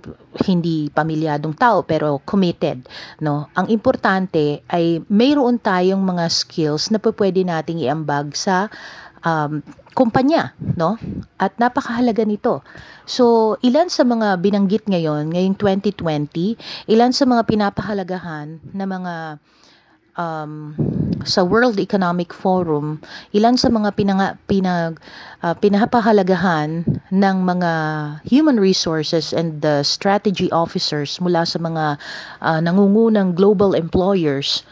hindi 0.44 0.92
pamilyadong 0.92 1.56
tao 1.56 1.84
pero 1.84 2.20
committed, 2.24 2.86
no? 3.24 3.48
Ang 3.56 3.72
importante 3.72 4.63
ay 4.70 5.04
mayroon 5.08 5.60
tayong 5.60 6.04
mga 6.04 6.27
skills 6.27 6.92
na 6.92 7.00
pwede 7.00 7.42
nating 7.44 7.84
iambag 7.84 8.36
sa 8.36 8.68
um, 9.25 9.63
kumpanya, 9.96 10.54
no? 10.60 11.00
At 11.39 11.58
napakahalaga 11.58 12.27
nito. 12.27 12.62
So, 13.08 13.56
ilan 13.63 13.88
sa 13.88 14.04
mga 14.04 14.38
binanggit 14.44 14.86
ngayon, 14.86 15.32
ngayong 15.34 15.58
2020, 15.58 16.92
ilan 16.92 17.12
sa 17.15 17.24
mga 17.24 17.48
pinapahalagahan 17.48 18.60
na 18.75 18.86
mga 18.86 19.13
um, 20.15 20.75
sa 21.24 21.43
World 21.43 21.79
Economic 21.79 22.31
Forum, 22.31 23.00
ilan 23.31 23.55
sa 23.60 23.72
mga 23.72 23.95
pinanga, 23.95 24.27
pinag, 24.48 25.00
uh, 25.43 25.55
pinapahalagahan 25.55 26.84
ng 27.12 27.38
mga 27.43 27.72
human 28.27 28.60
resources 28.60 29.31
and 29.36 29.62
the 29.62 29.84
strategy 29.84 30.51
officers 30.51 31.19
mula 31.19 31.43
sa 31.48 31.60
mga 31.60 32.00
uh, 32.41 32.60
nangungunang 32.60 33.36
global 33.36 33.75
employers 33.75 34.63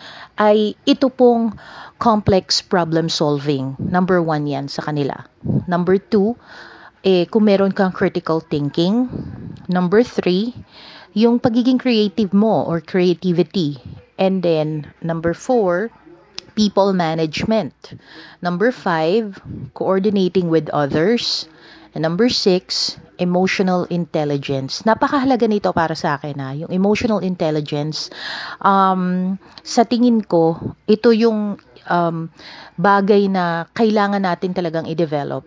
ay 0.42 0.74
ito 0.90 1.14
pong 1.14 1.54
complex 2.02 2.60
problem 2.60 3.08
solving. 3.08 3.78
Number 3.80 4.20
one 4.20 4.50
yan 4.50 4.68
sa 4.68 4.82
kanila. 4.82 5.24
Number 5.70 6.02
two, 6.02 6.36
eh, 7.06 7.30
kung 7.30 7.46
meron 7.46 7.72
kang 7.72 7.94
critical 7.94 8.42
thinking. 8.42 9.08
Number 9.70 10.02
three, 10.02 10.52
yung 11.14 11.38
pagiging 11.38 11.78
creative 11.78 12.34
mo 12.34 12.66
or 12.66 12.82
creativity. 12.82 13.78
And 14.18 14.44
then, 14.44 14.94
number 15.02 15.34
four, 15.34 15.90
people 16.56 16.94
management. 16.94 17.74
Number 18.42 18.72
five, 18.72 19.42
coordinating 19.74 20.50
with 20.50 20.70
others. 20.70 21.50
And 21.94 22.02
number 22.02 22.30
six, 22.30 22.98
emotional 23.22 23.86
intelligence. 23.94 24.82
Napakahalaga 24.82 25.46
nito 25.46 25.70
para 25.74 25.94
sa 25.94 26.18
akin 26.18 26.38
ha, 26.42 26.50
yung 26.58 26.74
emotional 26.74 27.22
intelligence. 27.22 28.10
Um, 28.58 29.38
sa 29.62 29.86
tingin 29.86 30.26
ko, 30.26 30.58
ito 30.90 31.14
yung 31.14 31.62
um, 31.90 32.30
bagay 32.80 33.28
na 33.28 33.68
kailangan 33.76 34.24
natin 34.24 34.56
talagang 34.56 34.86
i-develop. 34.88 35.44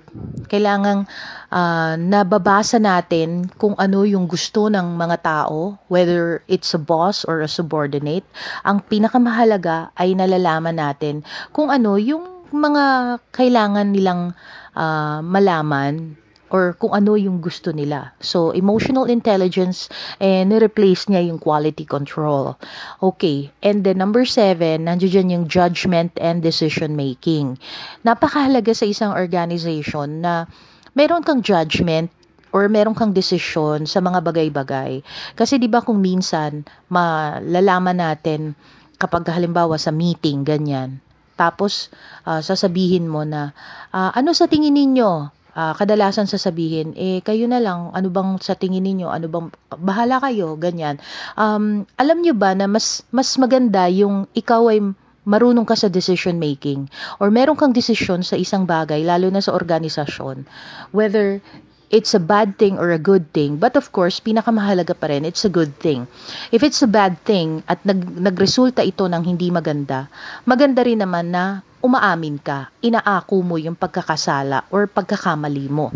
Kailangan 0.47 1.07
uh, 1.51 1.95
nababasa 1.99 2.77
natin 2.83 3.49
kung 3.57 3.75
ano 3.79 4.05
yung 4.05 4.29
gusto 4.29 4.69
ng 4.69 4.97
mga 4.97 5.17
tao, 5.23 5.79
whether 5.89 6.43
it's 6.51 6.73
a 6.77 6.81
boss 6.81 7.25
or 7.25 7.41
a 7.43 7.51
subordinate. 7.51 8.27
Ang 8.67 8.83
pinakamahalaga 8.85 9.95
ay 9.97 10.15
nalalaman 10.15 10.77
natin 10.77 11.25
kung 11.51 11.73
ano 11.73 11.97
yung 11.97 12.51
mga 12.53 13.19
kailangan 13.35 13.91
nilang 13.91 14.33
uh, 14.77 15.19
malaman 15.25 16.15
or 16.51 16.79
kung 16.79 16.95
ano 16.95 17.19
yung 17.19 17.43
gusto 17.43 17.75
nila. 17.75 18.15
So, 18.23 18.55
emotional 18.55 19.11
intelligence, 19.11 19.91
eh, 20.23 20.47
ni-replace 20.47 21.11
niya 21.11 21.27
yung 21.27 21.43
quality 21.43 21.83
control. 21.83 22.55
Okay. 23.03 23.51
And 23.63 23.83
then, 23.83 23.99
number 23.99 24.23
seven, 24.23 24.87
nandiyan 24.87 25.35
yung 25.35 25.45
judgment 25.51 26.15
and 26.23 26.43
decision 26.43 26.95
making. 26.95 27.59
Napakahalaga 28.07 28.71
sa 28.75 28.87
isang 28.87 29.11
organization 29.15 30.23
na 30.23 30.47
meron 30.95 31.27
kang 31.27 31.43
judgment 31.43 32.15
or 32.55 32.73
meron 32.73 32.97
kang 32.97 33.13
desisyon 33.13 33.85
sa 33.85 34.01
mga 34.01 34.25
bagay-bagay. 34.25 35.05
Kasi 35.37 35.61
'di 35.61 35.69
ba 35.69 35.85
kung 35.85 36.01
minsan 36.01 36.65
malalaman 36.89 38.01
natin 38.01 38.57
kapag 38.97 39.29
halimbawa 39.29 39.77
sa 39.77 39.93
meeting 39.93 40.41
ganyan. 40.41 41.05
Tapos 41.37 41.93
uh, 42.25 42.41
sasabihin 42.41 43.13
mo 43.13 43.29
na 43.29 43.53
uh, 43.93 44.09
ano 44.17 44.33
sa 44.33 44.49
tingin 44.49 44.73
ninyo? 44.73 45.36
Uh, 45.57 45.73
kadalasan 45.73 46.29
sasabihin, 46.29 46.93
eh 46.95 47.25
kayo 47.25 47.49
na 47.49 47.59
lang, 47.59 47.91
ano 47.97 48.09
bang 48.13 48.37
sa 48.45 48.53
tingin 48.53 48.85
niyo 48.85 49.09
ano 49.09 49.27
bang 49.33 49.49
bahala 49.81 50.21
kayo, 50.21 50.55
ganyan. 50.61 51.01
Um, 51.35 51.89
alam 51.97 52.21
niyo 52.21 52.37
ba 52.37 52.53
na 52.53 52.69
mas 52.69 53.03
mas 53.09 53.33
maganda 53.41 53.89
yung 53.89 54.29
ikaw 54.37 54.69
ay 54.69 54.85
marunong 55.27 55.67
ka 55.67 55.75
sa 55.75 55.91
decision 55.91 56.39
making 56.39 56.87
or 57.19 57.35
meron 57.35 57.59
kang 57.59 57.75
desisyon 57.75 58.23
sa 58.23 58.39
isang 58.39 58.63
bagay 58.63 59.03
lalo 59.03 59.27
na 59.27 59.43
sa 59.43 59.59
organisasyon 59.59 60.47
whether 60.95 61.43
it's 61.91 62.15
a 62.15 62.23
bad 62.23 62.55
thing 62.55 62.79
or 62.79 62.95
a 62.95 63.03
good 63.03 63.27
thing 63.35 63.59
but 63.59 63.75
of 63.75 63.91
course 63.91 64.23
pinakamahalaga 64.23 64.95
pa 64.95 65.11
rin 65.11 65.27
it's 65.27 65.43
a 65.43 65.51
good 65.51 65.75
thing 65.83 66.07
if 66.55 66.63
it's 66.63 66.79
a 66.83 66.91
bad 66.91 67.19
thing 67.27 67.67
at 67.67 67.83
nag 67.83 68.07
nagresulta 68.23 68.87
ito 68.87 69.11
ng 69.11 69.23
hindi 69.27 69.51
maganda 69.51 70.07
maganda 70.47 70.87
rin 70.87 71.03
naman 71.03 71.35
na 71.35 71.67
umaamin 71.87 72.43
ka, 72.43 72.75
inaako 72.83 73.41
mo 73.47 73.57
yung 73.57 73.79
pagkakasala 73.79 74.67
or 74.75 74.91
pagkakamali 74.91 75.71
mo. 75.71 75.95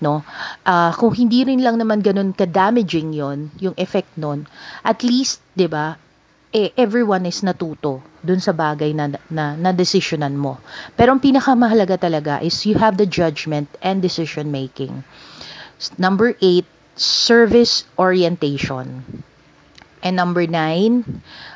no? 0.00 0.24
Uh, 0.64 0.92
kung 0.96 1.12
hindi 1.12 1.44
rin 1.44 1.60
lang 1.60 1.76
naman 1.76 2.00
ganun 2.00 2.32
ka-damaging 2.32 3.12
yon 3.12 3.52
yung 3.60 3.76
effect 3.76 4.12
nun, 4.16 4.48
at 4.80 5.04
least, 5.04 5.44
'di 5.54 5.68
ba, 5.68 6.00
eh, 6.50 6.74
everyone 6.74 7.28
is 7.30 7.46
natuto 7.46 8.02
dun 8.18 8.42
sa 8.42 8.50
bagay 8.50 8.90
na, 8.90 9.14
na, 9.30 9.54
na 9.54 9.70
decisionan 9.70 10.34
mo. 10.34 10.58
Pero 10.98 11.14
ang 11.14 11.22
pinakamahalaga 11.22 11.94
talaga 12.00 12.42
is 12.42 12.66
you 12.66 12.74
have 12.74 12.98
the 12.98 13.06
judgment 13.06 13.70
and 13.78 14.02
decision 14.02 14.50
making. 14.50 15.06
Number 15.96 16.34
eight, 16.42 16.66
service 16.98 17.86
orientation. 17.96 19.06
And 20.00 20.16
number 20.16 20.48
nine, 20.48 21.04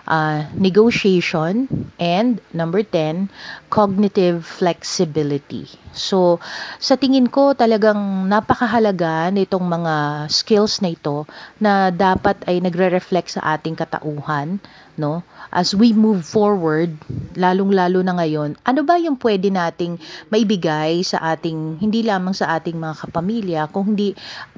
uh, 0.05 0.45
negotiation. 0.53 1.67
And 1.97 2.45
number 2.53 2.85
10, 2.85 3.33
cognitive 3.73 4.45
flexibility. 4.45 5.69
So, 5.97 6.45
sa 6.77 7.01
tingin 7.01 7.33
ko 7.33 7.57
talagang 7.57 8.29
napakahalaga 8.29 9.33
nitong 9.33 9.65
mga 9.65 9.95
skills 10.29 10.85
na 10.85 10.93
ito 10.93 11.25
na 11.57 11.89
dapat 11.89 12.37
ay 12.45 12.61
nagre-reflect 12.61 13.41
sa 13.41 13.57
ating 13.57 13.81
katauhan 13.81 14.61
no? 14.95 15.23
As 15.55 15.75
we 15.75 15.95
move 15.95 16.27
forward, 16.27 16.95
lalong-lalo 17.39 18.03
na 18.03 18.15
ngayon, 18.19 18.59
ano 18.67 18.81
ba 18.83 18.99
yung 18.99 19.19
pwede 19.19 19.51
nating 19.51 19.99
maibigay 20.31 21.03
sa 21.07 21.35
ating 21.35 21.79
hindi 21.79 22.03
lamang 22.03 22.35
sa 22.35 22.59
ating 22.59 22.79
mga 22.79 23.07
kapamilya, 23.07 23.61
kung 23.71 23.95
hindi 23.95 24.15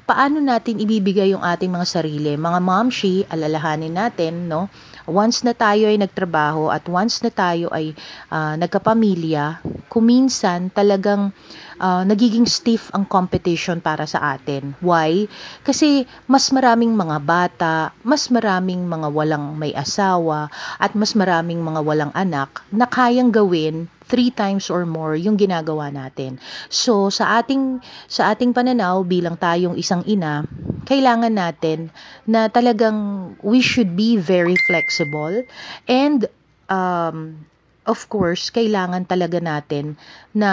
paano 0.07 0.39
natin 0.39 0.79
ibibigay 0.79 1.35
yung 1.35 1.43
ating 1.43 1.67
mga 1.67 1.83
sarili. 1.83 2.39
Mga 2.39 2.59
momshi, 2.63 3.27
alalahanin 3.27 3.91
natin, 3.91 4.47
no? 4.47 4.71
Once 5.03 5.43
na 5.43 5.51
tayo 5.51 5.91
ay 5.91 5.99
nagtrabaho 5.99 6.71
at 6.71 6.87
once 6.87 7.19
na 7.19 7.31
tayo 7.31 7.67
ay 7.75 7.91
uh, 8.31 8.55
nagkapamilya, 8.55 9.59
kuminsan 9.91 10.71
talagang 10.71 11.35
uh, 11.79 12.03
nagiging 12.03 12.45
stiff 12.45 12.89
ang 12.93 13.05
competition 13.07 13.81
para 13.81 14.05
sa 14.05 14.37
atin. 14.37 14.77
Why? 14.83 15.25
Kasi 15.63 16.05
mas 16.29 16.49
maraming 16.53 16.93
mga 16.93 17.17
bata, 17.23 17.75
mas 18.01 18.29
maraming 18.29 18.85
mga 18.85 19.09
walang 19.13 19.57
may 19.57 19.73
asawa, 19.73 20.49
at 20.77 20.93
mas 20.93 21.13
maraming 21.13 21.61
mga 21.61 21.81
walang 21.81 22.13
anak 22.13 22.61
na 22.73 22.85
kayang 22.89 23.33
gawin 23.33 23.89
three 24.07 24.31
times 24.31 24.71
or 24.71 24.87
more 24.87 25.13
yung 25.19 25.35
ginagawa 25.35 25.91
natin. 25.91 26.39
So 26.71 27.11
sa 27.11 27.43
ating 27.43 27.83
sa 28.07 28.31
ating 28.31 28.55
pananaw 28.55 29.03
bilang 29.03 29.35
tayong 29.35 29.75
isang 29.75 30.01
ina, 30.07 30.47
kailangan 30.87 31.35
natin 31.35 31.91
na 32.23 32.47
talagang 32.47 33.35
we 33.43 33.59
should 33.59 33.99
be 33.99 34.15
very 34.15 34.55
flexible 34.71 35.43
and 35.91 36.25
um, 36.71 37.43
of 37.83 38.07
course 38.07 38.47
kailangan 38.51 39.03
talaga 39.03 39.43
natin 39.43 39.99
na 40.31 40.51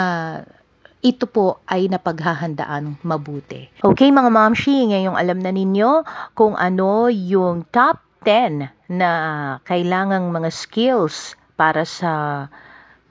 ito 1.04 1.28
po 1.28 1.60
ay 1.68 1.92
napaghahandaan 1.92 2.96
mabuti. 3.04 3.68
Okay 3.84 4.08
mga 4.08 4.32
mamshi, 4.32 4.88
ngayong 4.88 5.20
alam 5.20 5.36
na 5.36 5.52
ninyo 5.52 6.00
kung 6.32 6.56
ano 6.56 7.12
yung 7.12 7.68
top 7.68 8.00
10 8.24 8.72
na 8.88 9.10
kailangang 9.68 10.32
mga 10.32 10.48
skills 10.48 11.36
para 11.60 11.84
sa 11.84 12.48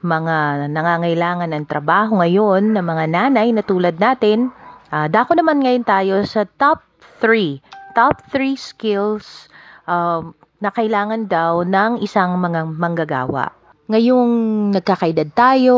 mga 0.01 0.67
nangangailangan 0.73 1.53
ng 1.53 1.65
trabaho 1.69 2.19
ngayon 2.19 2.73
ng 2.73 2.81
mga 2.81 3.05
nanay 3.13 3.47
na 3.53 3.61
tulad 3.61 3.95
natin. 4.01 4.49
Uh, 4.89 5.05
dako 5.05 5.37
naman 5.37 5.61
ngayon 5.61 5.85
tayo 5.85 6.25
sa 6.25 6.49
top 6.49 6.81
3. 7.21 7.61
Top 7.93 8.19
3 8.33 8.57
skills 8.57 9.47
um, 9.85 10.33
na 10.57 10.73
kailangan 10.73 11.29
daw 11.29 11.61
ng 11.61 12.01
isang 12.01 12.41
mga 12.41 12.67
manggagawa. 12.73 13.62
Ngayong 13.83 14.31
nagkakaedad 14.71 15.35
tayo, 15.35 15.75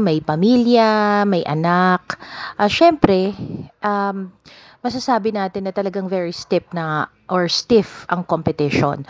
may 0.00 0.24
pamilya, 0.24 1.20
may 1.28 1.44
anak, 1.44 2.16
uh, 2.56 2.64
syempre, 2.64 3.36
um, 3.84 4.32
masasabi 4.80 5.36
natin 5.36 5.68
na 5.68 5.72
talagang 5.76 6.08
very 6.08 6.32
stiff 6.32 6.64
na 6.72 7.12
or 7.28 7.52
stiff 7.52 8.08
ang 8.08 8.24
competition. 8.24 9.04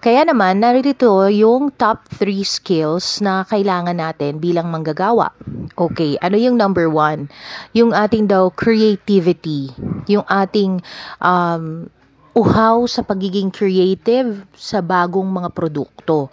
Kaya 0.00 0.24
naman, 0.24 0.64
narito 0.64 1.28
yung 1.28 1.76
top 1.76 2.08
3 2.08 2.40
skills 2.40 3.20
na 3.20 3.44
kailangan 3.44 4.00
natin 4.00 4.40
bilang 4.40 4.72
manggagawa. 4.72 5.36
Okay, 5.76 6.16
ano 6.24 6.40
yung 6.40 6.56
number 6.56 6.88
one? 6.88 7.28
Yung 7.76 7.92
ating 7.92 8.32
daw 8.32 8.48
creativity, 8.48 9.68
yung 10.08 10.24
ating 10.24 10.80
um, 11.20 11.92
uhaw 12.32 12.88
sa 12.88 13.04
pagiging 13.04 13.52
creative 13.52 14.40
sa 14.56 14.80
bagong 14.80 15.28
mga 15.28 15.52
produkto. 15.52 16.32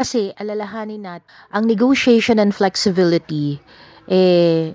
Kasi 0.00 0.32
alalahanin 0.32 1.04
natin, 1.04 1.28
ang 1.52 1.68
negotiation 1.68 2.40
and 2.40 2.56
flexibility, 2.56 3.60
eh, 4.08 4.72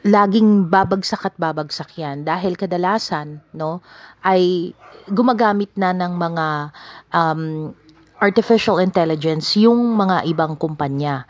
laging 0.00 0.72
babagsak 0.72 1.28
at 1.28 1.36
babagsak 1.36 1.92
yan. 2.00 2.24
Dahil 2.24 2.56
kadalasan 2.56 3.44
no 3.52 3.84
ay 4.24 4.72
gumagamit 5.12 5.76
na 5.76 5.92
ng 5.92 6.16
mga 6.16 6.46
um, 7.12 7.76
artificial 8.16 8.80
intelligence 8.80 9.60
yung 9.60 9.92
mga 9.92 10.24
ibang 10.32 10.56
kumpanya. 10.56 11.28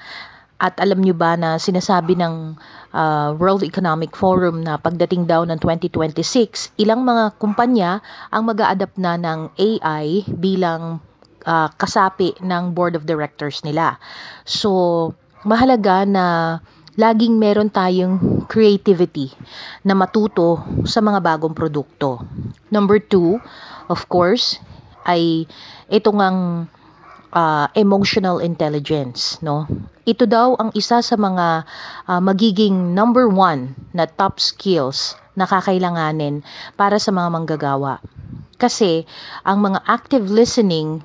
At 0.62 0.78
alam 0.78 1.02
nyo 1.02 1.10
ba 1.10 1.34
na 1.34 1.58
sinasabi 1.58 2.14
ng 2.14 2.54
uh, 2.94 3.34
World 3.34 3.66
Economic 3.66 4.14
Forum 4.14 4.62
na 4.62 4.78
pagdating 4.78 5.26
daw 5.26 5.42
ng 5.42 5.58
2026 5.58 6.78
ilang 6.78 7.02
mga 7.02 7.34
kumpanya 7.42 7.98
ang 8.30 8.46
mag 8.46 8.62
adapt 8.62 8.94
na 9.02 9.18
ng 9.18 9.50
AI 9.58 10.22
bilang 10.30 11.02
uh, 11.44 11.68
kasapi 11.74 12.38
ng 12.42 12.74
board 12.74 12.94
of 12.98 13.06
directors 13.06 13.62
nila. 13.62 13.98
So, 14.44 15.12
mahalaga 15.42 16.06
na 16.06 16.58
laging 16.94 17.40
meron 17.40 17.72
tayong 17.72 18.44
creativity 18.52 19.32
na 19.80 19.96
matuto 19.96 20.60
sa 20.84 21.00
mga 21.00 21.24
bagong 21.24 21.56
produkto. 21.56 22.20
Number 22.68 23.00
two, 23.00 23.40
of 23.88 24.04
course, 24.12 24.60
ay 25.08 25.48
ito 25.88 26.10
ngang 26.12 26.68
uh, 27.32 27.66
emotional 27.74 28.38
intelligence, 28.44 29.40
no? 29.40 29.64
Ito 30.04 30.28
daw 30.28 30.58
ang 30.60 30.70
isa 30.76 31.00
sa 31.00 31.16
mga 31.16 31.64
uh, 32.06 32.20
magiging 32.20 32.92
number 32.92 33.26
one 33.30 33.72
na 33.96 34.04
top 34.04 34.36
skills 34.38 35.16
na 35.32 35.48
kakailanganin 35.48 36.44
para 36.76 37.00
sa 37.00 37.08
mga 37.08 37.28
manggagawa. 37.32 38.04
Kasi 38.62 39.02
ang 39.42 39.58
mga 39.58 39.82
active 39.90 40.30
listening 40.30 41.02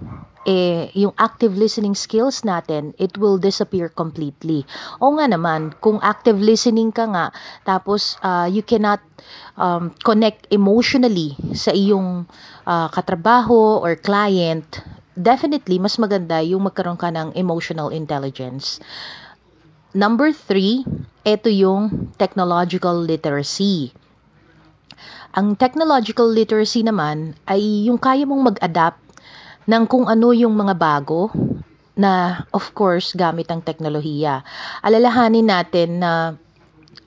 eh, 0.47 0.87
yung 0.95 1.11
active 1.19 1.59
listening 1.59 1.91
skills 1.91 2.47
natin, 2.47 2.95
it 2.95 3.19
will 3.19 3.35
disappear 3.35 3.91
completely. 3.91 4.63
O 5.03 5.11
nga 5.19 5.27
naman, 5.27 5.75
kung 5.83 5.99
active 5.99 6.39
listening 6.39 6.95
ka 6.95 7.03
nga, 7.11 7.25
tapos 7.67 8.15
uh, 8.23 8.47
you 8.47 8.63
cannot 8.63 9.03
um, 9.59 9.91
connect 10.07 10.47
emotionally 10.47 11.35
sa 11.51 11.75
iyong 11.75 12.23
uh, 12.63 12.87
katrabaho 12.87 13.83
or 13.83 13.99
client, 13.99 14.63
definitely, 15.19 15.83
mas 15.83 15.99
maganda 15.99 16.39
yung 16.39 16.63
magkaroon 16.63 16.95
ka 16.95 17.11
ng 17.11 17.35
emotional 17.35 17.91
intelligence. 17.91 18.79
Number 19.91 20.31
three, 20.31 20.87
ito 21.27 21.51
yung 21.51 22.13
technological 22.15 23.03
literacy. 23.03 23.91
Ang 25.37 25.53
technological 25.53 26.33
literacy 26.33 26.81
naman 26.81 27.37
ay 27.45 27.85
yung 27.85 28.01
kaya 28.01 28.25
mong 28.25 28.57
mag-adapt 28.57 28.97
ng 29.69 29.85
kung 29.85 30.09
ano 30.09 30.33
yung 30.33 30.57
mga 30.57 30.73
bago 30.73 31.29
na 31.93 32.41
of 32.49 32.73
course 32.73 33.13
gamit 33.13 33.45
ang 33.53 33.61
teknolohiya. 33.61 34.41
Alalahanin 34.81 35.45
natin 35.45 36.01
na 36.01 36.33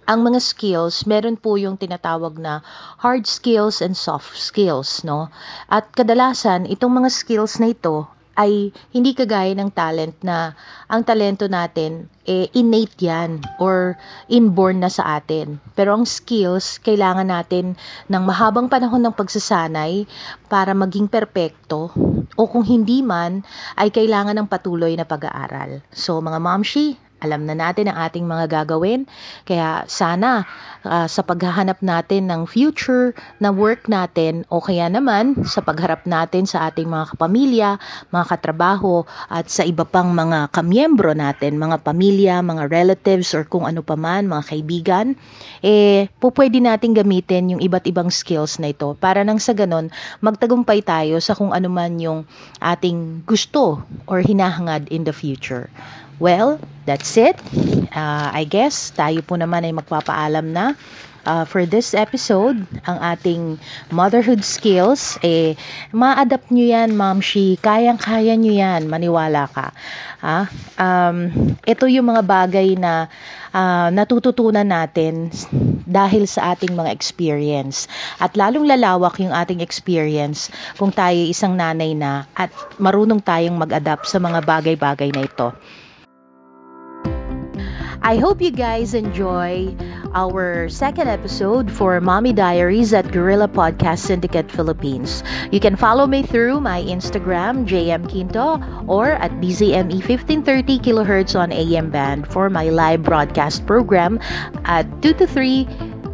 ang 0.07 0.21
mga 0.23 0.38
skills, 0.38 1.11
meron 1.11 1.35
po 1.35 1.59
yung 1.59 1.75
tinatawag 1.75 2.38
na 2.38 2.62
hard 3.03 3.27
skills 3.27 3.83
and 3.83 3.99
soft 3.99 4.38
skills, 4.38 5.03
no? 5.03 5.27
At 5.66 5.90
kadalasan, 5.90 6.71
itong 6.71 7.03
mga 7.03 7.11
skills 7.11 7.59
na 7.59 7.75
ito 7.75 8.07
ay 8.40 8.72
hindi 8.96 9.12
kagaya 9.12 9.53
ng 9.53 9.68
talent 9.68 10.16
na 10.24 10.57
ang 10.88 11.05
talento 11.05 11.44
natin 11.44 12.09
eh, 12.24 12.48
innate 12.57 12.96
yan 13.05 13.44
or 13.61 14.00
inborn 14.33 14.81
na 14.81 14.88
sa 14.88 15.20
atin. 15.20 15.61
Pero 15.76 15.92
ang 15.92 16.09
skills, 16.09 16.81
kailangan 16.81 17.29
natin 17.29 17.76
ng 18.09 18.22
mahabang 18.24 18.72
panahon 18.72 19.05
ng 19.05 19.12
pagsasanay 19.12 20.09
para 20.48 20.72
maging 20.72 21.11
perpekto 21.11 21.92
o 22.38 22.42
kung 22.48 22.64
hindi 22.64 23.05
man 23.05 23.44
ay 23.76 23.92
kailangan 23.92 24.40
ng 24.40 24.48
patuloy 24.48 24.96
na 24.96 25.05
pag-aaral. 25.05 25.85
So 25.92 26.24
mga 26.24 26.40
momshi, 26.40 26.96
alam 27.20 27.44
na 27.44 27.54
natin 27.54 27.92
ang 27.92 28.09
ating 28.09 28.24
mga 28.24 28.48
gagawin. 28.48 29.04
Kaya 29.44 29.85
sana 29.87 30.48
uh, 30.85 31.06
sa 31.06 31.20
paghahanap 31.20 31.85
natin 31.85 32.28
ng 32.33 32.48
future 32.48 33.12
na 33.38 33.52
work 33.52 33.87
natin 33.87 34.48
o 34.48 34.61
kaya 34.61 34.88
naman 34.88 35.44
sa 35.44 35.61
pagharap 35.61 36.09
natin 36.09 36.48
sa 36.48 36.68
ating 36.72 36.88
mga 36.88 37.14
kapamilya, 37.16 37.76
mga 38.09 38.24
katrabaho 38.26 39.04
at 39.28 39.46
sa 39.52 39.62
iba 39.64 39.85
pang 39.85 40.12
mga 40.12 40.48
kamyembro 40.52 41.12
natin, 41.12 41.61
mga 41.61 41.85
pamilya, 41.85 42.40
mga 42.40 42.72
relatives 42.72 43.33
or 43.37 43.44
kung 43.44 43.68
ano 43.68 43.85
paman, 43.85 44.26
mga 44.26 44.44
kaibigan, 44.56 45.06
eh 45.61 46.09
po 46.18 46.33
pwede 46.33 46.59
nating 46.61 46.96
gamitin 46.96 47.56
yung 47.56 47.62
iba't 47.62 47.85
ibang 47.85 48.09
skills 48.09 48.56
na 48.56 48.72
ito 48.72 48.96
para 48.96 49.22
nang 49.22 49.38
sa 49.38 49.52
ganon 49.52 49.92
magtagumpay 50.24 50.80
tayo 50.80 51.20
sa 51.20 51.37
kung 51.37 51.52
ano 51.52 51.68
man 51.68 52.00
yung 52.00 52.24
ating 52.61 53.24
gusto 53.28 53.85
or 54.09 54.24
hinahangad 54.24 54.88
in 54.88 55.04
the 55.04 55.12
future. 55.12 55.68
Well, 56.20 56.61
that's 56.85 57.16
it. 57.16 57.35
Uh, 57.90 58.28
I 58.30 58.44
guess 58.44 58.92
tayo 58.92 59.24
po 59.24 59.35
naman 59.40 59.64
ay 59.66 59.72
magpapaalam 59.74 60.46
na. 60.52 60.76
uh, 61.24 61.44
for 61.44 61.68
this 61.68 61.92
episode, 61.92 62.64
ang 62.85 62.98
ating 63.00 63.61
motherhood 63.92 64.40
skills, 64.44 65.20
eh, 65.24 65.56
ma-adapt 65.92 66.48
nyo 66.52 66.64
yan, 66.64 66.96
Ma'am 66.96 67.20
Shi. 67.20 67.61
Kayang-kaya 67.61 68.37
nyo 68.37 68.52
yan, 68.52 68.88
maniwala 68.88 69.44
ka. 69.50 69.72
Ah, 70.20 70.48
um, 70.76 71.28
ito 71.64 71.85
yung 71.88 72.12
mga 72.12 72.22
bagay 72.24 72.76
na 72.76 73.09
uh, 73.52 73.88
natututunan 73.92 74.64
natin 74.64 75.33
dahil 75.88 76.24
sa 76.28 76.52
ating 76.56 76.72
mga 76.76 76.92
experience. 76.92 77.88
At 78.20 78.37
lalong 78.37 78.68
lalawak 78.68 79.20
yung 79.20 79.33
ating 79.33 79.61
experience 79.64 80.48
kung 80.76 80.92
tayo 80.92 81.16
isang 81.16 81.56
nanay 81.56 81.96
na 81.96 82.28
at 82.37 82.52
marunong 82.80 83.20
tayong 83.20 83.56
mag-adapt 83.56 84.09
sa 84.09 84.20
mga 84.20 84.40
bagay-bagay 84.44 85.12
na 85.12 85.24
ito. 85.24 85.52
I 88.03 88.17
hope 88.17 88.41
you 88.41 88.51
guys 88.51 88.95
enjoy 88.95 89.77
our 90.15 90.69
second 90.69 91.09
episode 91.09 91.71
for 91.71 92.01
Mommy 92.01 92.33
Diaries 92.33 92.95
at 92.95 93.13
Gorilla 93.13 93.47
Podcast 93.47 94.01
Syndicate 94.01 94.51
Philippines. 94.51 95.23
You 95.53 95.61
can 95.61 95.77
follow 95.77 96.07
me 96.07 96.23
through 96.23 96.61
my 96.61 96.83
Instagram, 96.83 97.69
JM 97.69 98.09
Quinto, 98.09 98.57
or 98.89 99.13
at 99.13 99.33
BZME 99.41 100.01
1530 100.01 100.79
kHz 100.81 101.39
on 101.39 101.53
AM 101.53 101.91
band 101.91 102.27
for 102.27 102.49
my 102.49 102.71
live 102.71 103.03
broadcast 103.03 103.67
program 103.67 104.19
at 104.65 104.89
2 105.03 105.15
to 105.15 105.27
3 105.27 105.69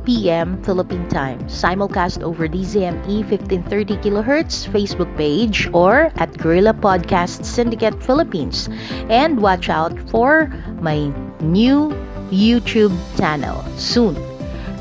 p.m. 0.06 0.62
Philippine 0.62 1.08
time. 1.08 1.40
Simulcast 1.50 2.22
over 2.22 2.46
DZME 2.46 3.26
1530 3.26 3.96
kHz 3.98 4.70
Facebook 4.70 5.10
page 5.16 5.68
or 5.74 6.12
at 6.16 6.30
Gorilla 6.38 6.72
Podcast 6.72 7.44
Syndicate 7.44 8.02
Philippines. 8.02 8.70
And 9.10 9.42
watch 9.42 9.68
out 9.68 9.98
for 10.10 10.54
my 10.80 11.12
new 11.40 11.90
YouTube 12.30 12.94
channel 13.16 13.64
soon. 13.76 14.14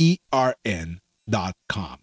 E 0.00 0.16
R 0.32 0.56
N 0.64 0.98
dot 1.28 1.54
com. 1.68 1.99